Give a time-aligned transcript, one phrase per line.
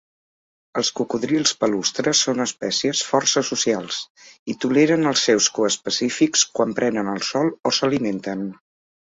[0.79, 3.99] Els cocodrils palustre són espècies força socials
[4.55, 8.47] i toleren els seus coespecífics quan prenen el sol o s'alimenten.